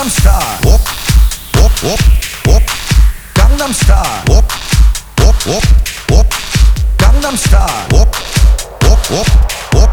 [0.00, 0.56] Gangnam Style.
[0.64, 0.80] Whoop,
[1.56, 2.00] whoop, whoop,
[2.46, 2.64] whoop.
[3.34, 4.24] Gangnam Style.
[4.28, 4.48] Whoop,
[5.20, 5.64] whoop, whoop,
[6.08, 6.26] whoop.
[6.96, 7.84] Gangnam Style.
[7.92, 8.08] Whoop,
[8.80, 9.28] whoop, whoop,
[9.74, 9.92] whoop.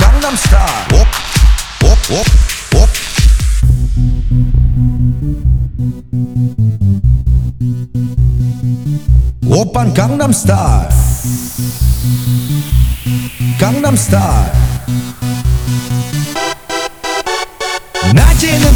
[0.00, 0.88] Gangnam Style.
[0.88, 1.08] Whoop,
[1.82, 2.28] whoop, whoop,
[2.72, 2.90] whoop.
[9.52, 10.88] Oppan Gangnam Style.
[13.60, 14.66] Gangnam Style.
[18.16, 18.75] 낮에는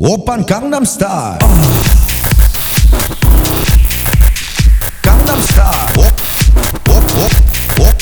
[0.00, 1.38] 오빤 강남 스타일
[5.02, 6.04] 강남 스타일 옵,
[6.88, 7.30] 옵, 옵,
[7.80, 7.96] 옵.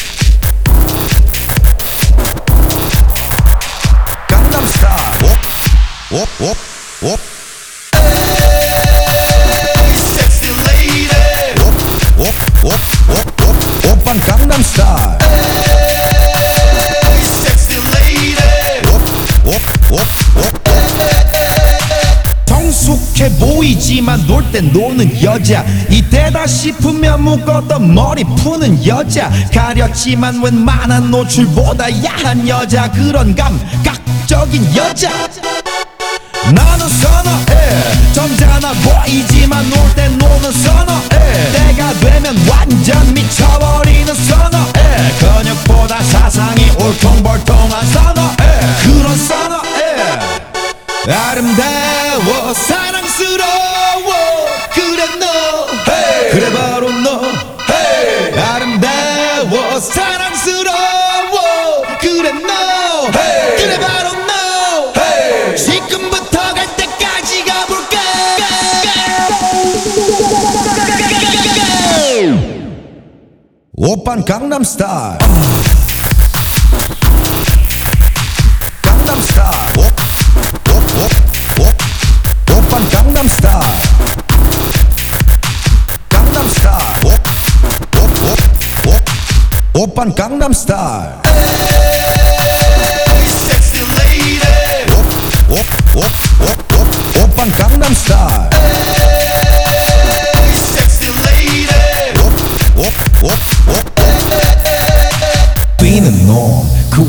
[4.28, 5.38] 강남 스타일 옵,
[6.12, 6.56] 옵, 옵,
[7.02, 7.20] 옵.
[10.14, 11.08] Sexy lady
[11.60, 11.62] 옵,
[12.18, 12.22] 옵,
[12.64, 12.72] 옵,
[13.10, 13.92] 옵.
[13.92, 15.17] 오빤 강남 스타
[23.19, 25.65] 성숙해 보이지만 놀 땐 노는 여자.
[25.89, 29.29] 이때다 싶으면 묶었던 머리 푸는 여자.
[29.53, 32.89] 가렸지만 웬만한 노출보다 야한 여자.
[32.91, 35.11] 그런 감각적인 여자.
[36.53, 38.13] 나는 선어해.
[38.13, 41.51] 점잖아 보이지만 놀 땐 노는 선어해.
[41.51, 41.93] 때가
[51.29, 54.47] 아름다워 사랑스러워.
[54.73, 55.67] 그래 너.
[56.31, 57.21] 그래 바로 너.
[58.35, 61.83] 아름다워 사랑스러워.
[62.01, 63.11] 그래 너.
[63.57, 64.91] 그래 바로 너.
[65.55, 67.99] 지금부터 갈 때까지 가볼까?
[73.77, 75.19] 오빤 강남 스타일
[89.79, 91.21] Oppan Gangnam Style.
[93.07, 94.35] Hey, sexy lady.
[94.91, 95.07] Op,
[95.55, 96.11] op, op,
[96.49, 96.87] op, op,
[97.23, 98.47] oppan Gangnam Style.
[100.35, 101.63] Hey, sexy lady.
[102.19, 102.35] Op,
[102.75, 103.91] op, op, op.
[105.77, 107.01] Being a norm, 그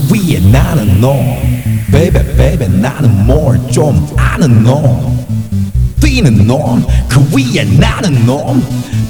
[0.53, 1.43] not a norm.
[1.91, 5.19] Baby, baby, not a more 좀 아는 norm.
[6.01, 8.63] 뛰는 norm, 그 위에 나는 norm.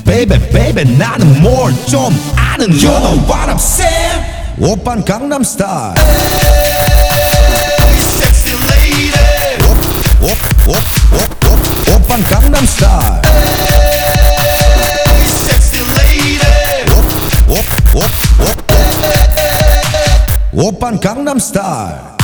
[0.04, 2.76] baby baby 나는 뭘좀 gotta.
[2.76, 4.24] You know what I'm saying?
[4.60, 5.94] Oppan Gangnam Style.
[5.96, 6.76] Hey,
[11.88, 13.22] oppan Gangnam Style.
[13.24, 14.00] Hey,
[20.52, 22.19] Oppan Gangnam Style.